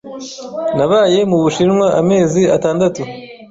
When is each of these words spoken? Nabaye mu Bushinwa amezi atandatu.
Nabaye 0.77 1.19
mu 1.29 1.37
Bushinwa 1.43 1.87
amezi 2.01 2.41
atandatu. 2.55 3.01